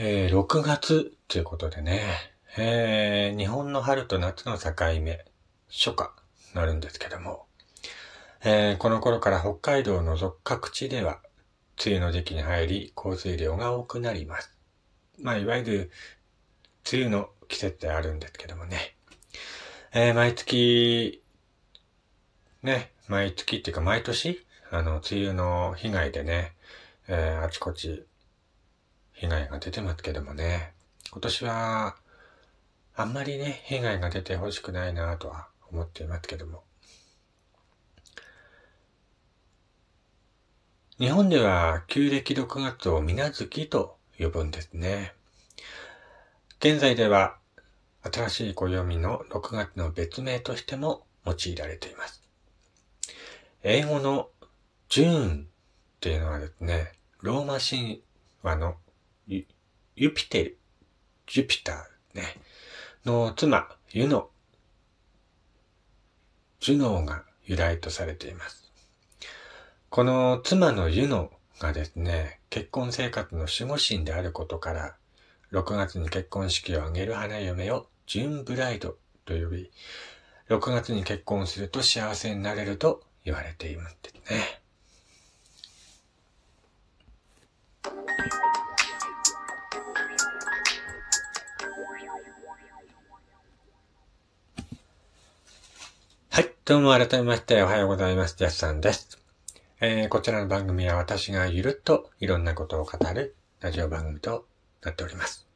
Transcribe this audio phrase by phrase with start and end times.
[0.00, 2.00] えー、6月ということでね、
[2.56, 4.70] えー、日本の春と夏の境
[5.02, 5.24] 目、
[5.68, 6.12] 初夏
[6.54, 7.46] なるんですけども、
[8.44, 11.18] えー、この頃から北海道を除く各地では、
[11.84, 14.56] 梅雨の時期に入り、降水量が多くなります。
[15.20, 15.90] まあ、いわゆる、
[16.92, 18.94] 梅雨の季節であるんですけどもね。
[19.92, 21.24] えー、毎月、
[22.62, 26.52] ね、毎月っていうか毎年、あの、梅雨の被害でね、
[27.08, 28.06] えー、あちこち
[29.20, 30.74] 被害が出てますけどもね、
[31.10, 31.96] 今年は、
[32.94, 36.62] あんまりね、被害が出てほしくないなとは思っていますけども。
[41.00, 45.14] 日本では旧暦6月を水月と呼ぶんですね。
[46.60, 47.38] 現在では
[48.02, 52.22] 新しい暦の6月の別名としても用いられています。
[53.64, 54.28] 英語の
[54.88, 55.46] ジューンっ
[56.00, 58.02] ていうのはですね、ローマ神
[58.42, 58.76] 話の
[59.28, 59.44] ユ
[59.94, 60.58] ユピテル、
[61.26, 62.36] ジュピターね、
[63.04, 64.30] の妻、ユノ、
[66.60, 68.72] ジュノーが由来とされています。
[69.90, 74.96] この妻のユノがですね、結婚生活の守護神であることから、
[75.52, 79.70] 6月に結婚式を挙げる花嫁をジュンブライドと呼び、
[80.48, 84.57] 6月に結婚すると幸せになれると言われているんですね。
[96.68, 98.36] どうも改めましておはようございます。
[98.36, 99.18] ジャスさんです。
[99.80, 104.44] えー、こちらの番組は私がゆるっといろんなことを語るラジオ番組と
[104.82, 105.46] なっております。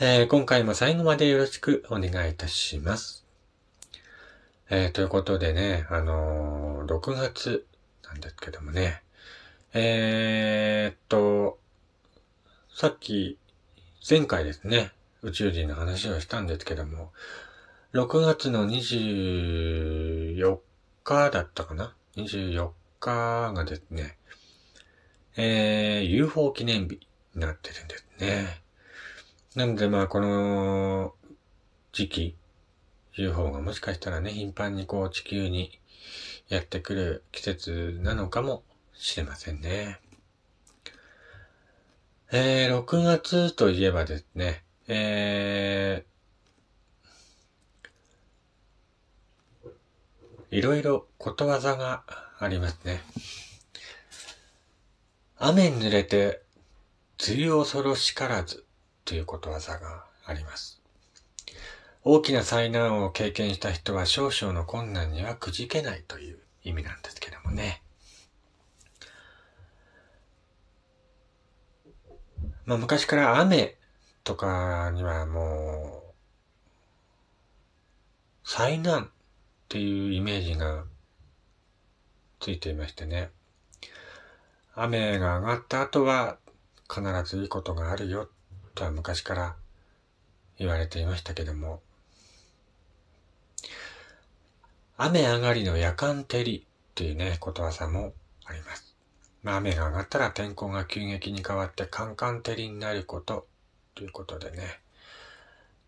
[0.00, 3.26] えー、今回も最後までよろしくお願いいたします。
[4.70, 7.66] えー、ということでね、あのー、6月
[8.02, 9.02] なんですけどもね、
[9.74, 11.58] えー、っと、
[12.74, 13.36] さっき、
[14.08, 17.12] 前回ですね、宇宙人の話をしたんですけども、
[17.92, 20.58] 6月の24
[21.04, 24.16] 日だったかな ?24 日がですね、
[25.36, 27.00] えー、UFO 記念日
[27.34, 28.62] になってるんですね。
[29.56, 31.12] なのでまあこの
[31.92, 32.36] 時期、
[33.12, 35.78] UFO がもしかしたらね、頻繁にこう地球に
[36.48, 38.62] やってくる季節なのかも
[38.94, 40.00] しれませんね。
[42.32, 46.06] えー、6月といえばですね、え
[50.52, 52.04] いろいろことわざが
[52.38, 53.00] ありますね。
[55.38, 56.42] 雨に濡れて、
[57.26, 58.66] 梅雨恐ろしからず
[59.06, 60.82] ということわざがあります。
[62.04, 67.82] 大きな災難を経験した人は少々の困難にはくじけないという意味なんですけどもね。
[72.66, 73.78] まあ昔から雨
[74.22, 76.02] とかにはも
[78.44, 79.10] う、災難
[79.72, 80.84] っていうイメージが
[82.40, 83.30] ついていましてね。
[84.74, 86.36] 雨が上がった後は
[86.94, 88.28] 必ずいいことがあるよ
[88.74, 89.56] とは昔から
[90.58, 91.80] 言われていましたけども、
[94.98, 98.12] 雨上がりの夜間照りっていうね、ことわざも
[98.44, 98.94] あります。
[99.42, 103.46] まあ、雨が上がったら天候が急激に変わってカンカン照りになること
[103.94, 104.80] ということでね、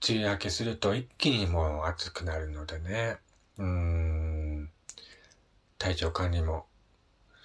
[0.08, 3.18] 梅雨明けすると一気にもう暑くなるのでね、
[3.58, 4.70] うーん、
[5.78, 6.66] 体調管理も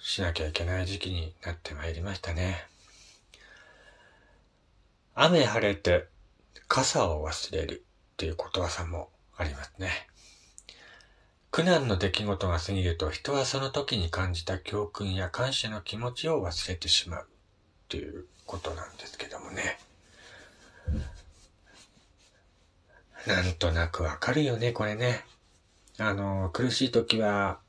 [0.00, 2.66] しなきゃいけない時期になってまいりましたね。
[5.14, 6.06] 雨晴れて
[6.68, 10.08] 傘を忘れるっていうことわざもありますね。
[11.50, 17.26] 苦難の出来事が過ぎると人はその時に感じた教訓や感謝の気持ちを忘れてしまうっ
[17.88, 19.78] ていうことなんですけどもね。
[23.26, 25.24] なんとなくわかるよね、これね。
[26.00, 27.60] あの、苦しい時は、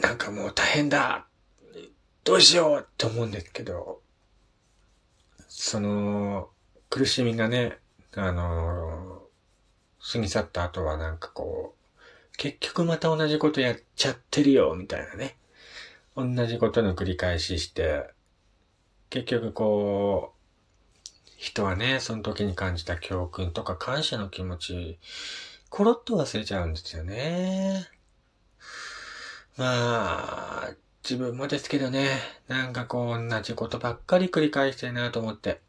[0.00, 1.26] なんかもう大変だ
[2.24, 4.00] どうしようって思うんですけど、
[5.48, 6.48] その、
[6.88, 7.78] 苦しみがね、
[8.14, 9.22] あの、
[10.12, 15.36] 過ぎ去った後はなんかこう、結局また同じことやっちゃってるよ、みたいなね。
[16.16, 18.08] 同じことの繰り返しして、
[19.10, 24.98] 結局こう、人はね、その時に感じた教訓とか感謝の気持ち
[25.72, 27.88] コロッと忘れちゃうんですよね。
[29.56, 30.70] まあ、
[31.02, 35.62] 自分もですけどね、なんかこう同じことばっかり繰り返してるなと思って。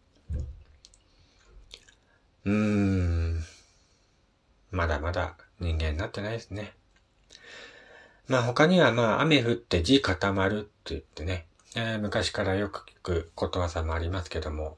[2.44, 3.46] うーん。
[4.72, 6.74] まだまだ人間になってないですね。
[8.28, 11.46] まあ他にはまあ雨降って地固まるって言ってね、
[11.78, 14.78] えー、昔からよく聞くことわざもありますけども、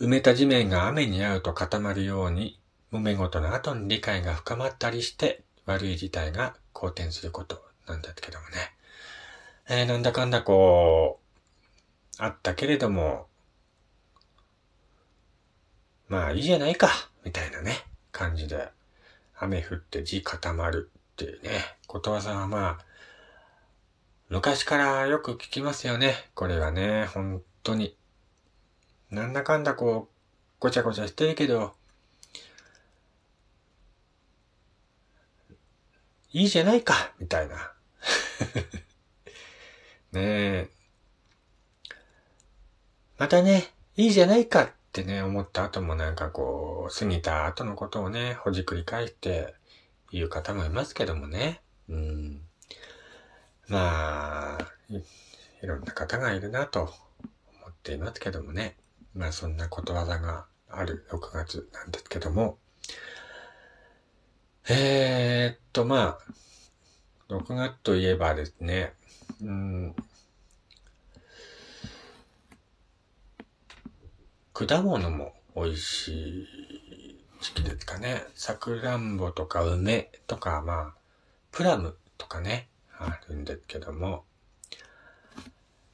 [0.00, 2.58] 埋めた地面が雨に合うと固まるように、
[2.96, 8.54] 揉め事の後に理解が深まったりして、悪い事態が好転することなんだけどもね。
[9.68, 11.20] えー、なんだかんだこ
[12.18, 13.26] う、あったけれども、
[16.08, 16.88] まあいいじゃないか、
[17.24, 18.68] みたいなね、感じで、
[19.38, 21.50] 雨降って地固まるっていうね、
[21.86, 22.84] ことわざはまあ、
[24.28, 26.14] 昔からよく聞きますよね。
[26.34, 27.96] これはね、本当に。
[29.10, 30.16] なんだかんだこう、
[30.58, 31.75] ごちゃごちゃしてるけど、
[36.36, 37.72] いいじゃないか、みたいな。
[40.12, 40.70] ねえ。
[43.16, 49.54] またね、いいじゃないかってね、思った後もなんかこう、過ぎた後のことをね、ほじくり返して
[50.12, 51.62] 言う方もいますけどもね。
[51.88, 52.46] うん。
[53.68, 56.90] まあい、いろんな方がいるなと思
[57.70, 58.76] っていますけどもね。
[59.14, 62.58] まあそんなことわざがある6月なんですけども。
[64.68, 68.94] えー、っと、まあ、6月といえばですね、
[69.40, 69.94] うん、
[74.52, 76.08] 果物も美味し
[76.40, 76.46] い
[77.40, 78.24] 時期ですかね。
[78.34, 80.94] さくらんぼとか梅とか、まあ、
[81.52, 82.66] プラムとかね、
[82.98, 84.24] あるんですけども、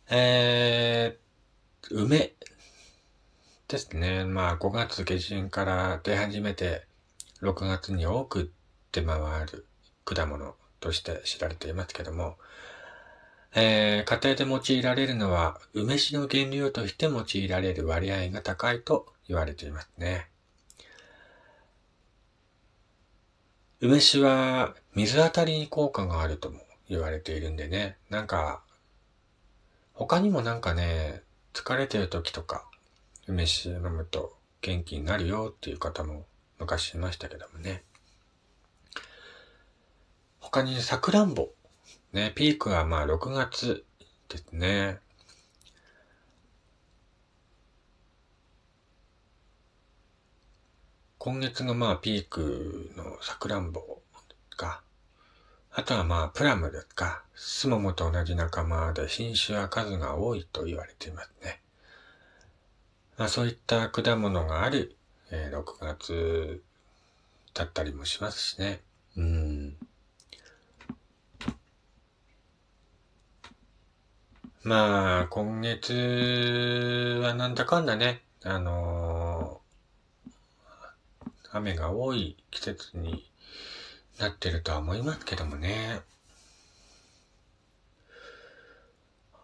[0.09, 2.33] えー、梅
[3.69, 4.25] ですね。
[4.25, 6.87] まあ、5月下旬から出始めて、
[7.43, 8.51] 6月に多く
[8.93, 9.67] 出回る
[10.05, 12.37] 果物として知られていますけども、
[13.55, 20.29] えー、家庭で用いられるのは、梅酒の原料として用いられる割合が高いと言われていますね。
[23.81, 28.63] 梅酒は水当たりに効果があるとも言われているんでね、なんか、
[29.93, 31.23] 他にもなんかね、
[31.53, 32.65] 疲れてる時とか、
[33.27, 36.25] 梅酒飲むと元気になるよっていう方も
[36.59, 37.83] 昔いましたけどもね。
[40.43, 41.49] 他にさくらんぼ。
[42.13, 43.87] ね、ピークはまあ6月
[44.29, 44.99] ですね。
[51.17, 53.81] 今月がまあピークのさくらんぼ
[54.59, 54.83] が、
[55.71, 61.63] あとはまあプラムですか、スモモと同じ仲間で品種は数が多いと言われていますね。
[63.17, 64.97] まあそういった果物がある、
[65.31, 66.63] えー、6月
[67.55, 68.83] だったりもしますしね。
[69.17, 69.77] うん。
[74.65, 83.29] まあ、今月はなんだかんだね、あのー、雨が多い季節に
[84.21, 86.03] なってるとは思いますけどもね。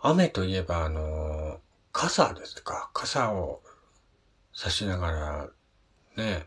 [0.02, 1.58] 雨といえば、あのー、
[1.90, 2.88] 傘ですか。
[2.94, 3.60] 傘を
[4.54, 5.48] 差しながら、
[6.16, 6.46] ね、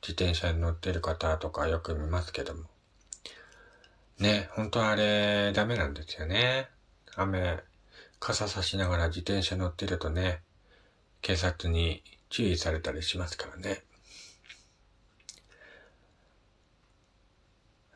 [0.00, 2.62] 自転車に乗ってる方とかよく見ますけども。
[4.20, 6.68] ね、本当はあれ、ダメなんですよね。
[7.16, 7.62] 雨、
[8.20, 10.40] 傘差しながら自転車乗ってるとね、
[11.20, 13.82] 警察に注意されたりしますからね。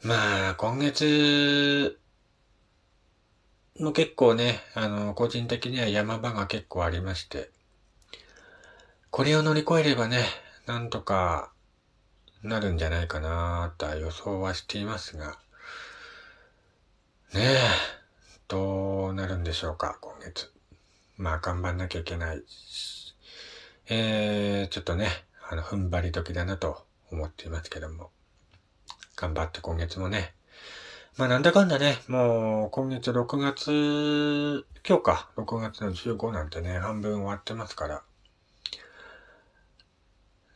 [0.02, 1.98] まあ、今月
[3.80, 7.50] も結構ね、あの、個人的には山場が結構ありまして、
[9.10, 10.24] これを乗り越えればね、
[10.66, 11.52] なんとか
[12.42, 15.38] なるんじゃないかなとは予想はしていますが、
[17.34, 17.97] ねえ、
[18.48, 20.50] どうなるんでしょうか、今月。
[21.18, 23.14] まあ、頑張んなきゃいけないし、
[23.90, 25.08] えー、ちょっとね、
[25.50, 28.10] あの、踏ん張り時だなと思っていますけども。
[29.16, 30.32] 頑張って今月もね。
[31.18, 38.02] まあなんだかんだね、もう今月6月、今日か、6月の15なんてね、半分終わってますから。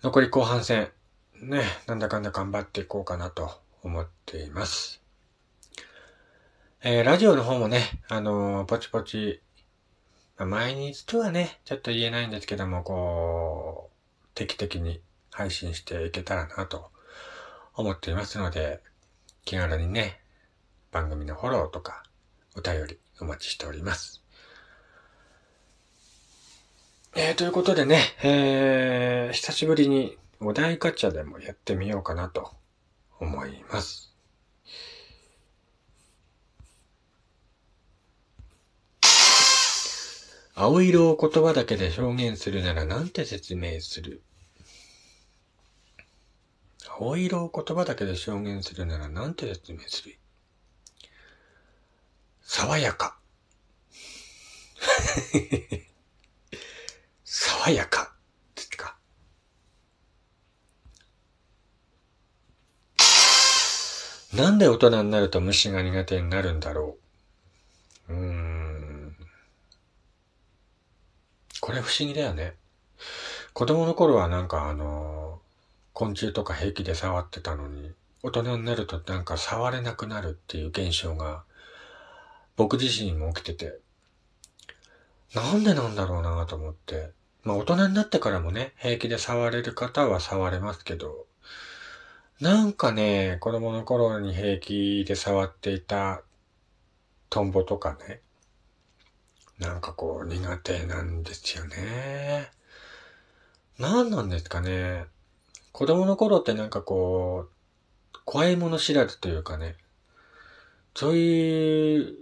[0.02, 0.90] 残り後半戦、
[1.42, 3.50] ね、なんだかんだ頑張っていこうかなと
[3.82, 5.01] 思っています。
[6.84, 9.40] えー、ラジオの方もね、あのー、ポチポチ、
[10.36, 16.90] まあ、毎日とはね、ちょっと言えないんですけども、こう、定期的に配信していけたらなと
[17.76, 18.80] 思っていますので、
[19.44, 20.22] 気軽にね、
[20.90, 22.02] 番組のフォローとか、
[22.56, 24.24] お便りお待ちしております。
[27.14, 32.50] えー、ということでね、えー、久しぶりにお題ガチャでもやってみようかなと
[33.20, 34.11] 思います。
[40.54, 44.22] 青色を言葉だけで表現するなら何て説明する？
[46.98, 50.18] 青色を言葉だけで表現するなら何て説明する？
[52.42, 53.16] 爽やか。
[57.24, 58.14] 爽やか
[58.54, 58.96] ですか。
[64.34, 66.98] なんで大人になると虫が苦手になるんだろ
[68.08, 68.12] う？
[68.12, 68.71] うーん。
[71.62, 72.56] これ不思議だよね。
[73.52, 75.40] 子供の頃はなんかあの、
[75.92, 77.92] 昆虫とか平気で触ってたのに、
[78.24, 81.44] 大人になるとなんか触れなくなるっていう現象が
[82.56, 83.78] 僕自身も起きてて、
[85.36, 87.10] なんでなんだろうなと思って。
[87.44, 91.26] まあ大人になってからもね、平気で触れる方は触れますけど、
[92.40, 96.22] なんかね、子供の頃に平気で触っていた
[97.30, 98.20] トンボとかね、
[99.62, 102.50] なんかこう苦手なんですよね。
[103.78, 105.06] 何なんですかね。
[105.70, 109.76] 子供の頃ってなんかこう、怖いもの知らずというかね、
[110.94, 112.16] そういう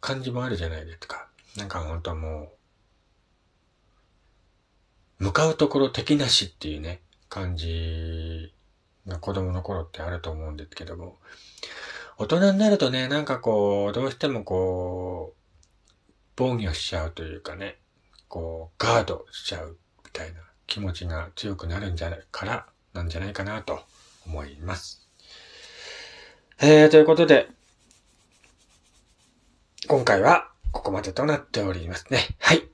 [0.00, 1.28] 感じもあるじゃないですか。
[1.56, 2.52] なんか本当も
[5.18, 8.52] う、向かうところ敵なしっていうね、感じ
[9.06, 11.18] が子供の頃ってあると思うんですけども、
[12.22, 17.80] 大人になるとね、なんかこう、どうしてもこう、防御しちゃうというかね、
[18.28, 20.38] こう、ガードしちゃうみたいな
[20.68, 23.80] 気持ちが強くなるんじゃないから、なんじゃないかなと
[24.24, 25.08] 思います。
[26.60, 27.48] えー、ということで、
[29.88, 32.20] 今回はここまでとなっておりますね。
[32.38, 32.68] はい。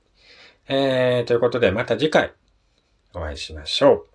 [0.67, 2.33] えー、ということでまた次回
[3.15, 4.07] お会いしましょう。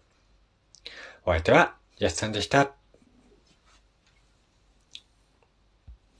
[1.26, 2.83] お相手は、やすさんでした。